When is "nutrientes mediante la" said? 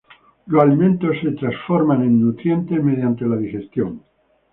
2.25-3.35